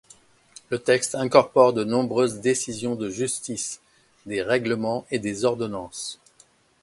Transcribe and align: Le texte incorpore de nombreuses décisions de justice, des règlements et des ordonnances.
Le 0.71 0.79
texte 0.79 1.13
incorpore 1.13 1.73
de 1.73 1.83
nombreuses 1.83 2.39
décisions 2.39 2.95
de 2.95 3.11
justice, 3.11 3.81
des 4.25 4.41
règlements 4.41 5.05
et 5.11 5.19
des 5.19 5.45
ordonnances. 5.45 6.19